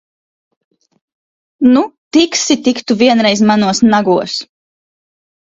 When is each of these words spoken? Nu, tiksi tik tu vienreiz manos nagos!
Nu, 1.73 1.83
tiksi 2.17 2.57
tik 2.69 2.81
tu 2.89 2.99
vienreiz 3.03 3.45
manos 3.53 3.83
nagos! 3.93 4.41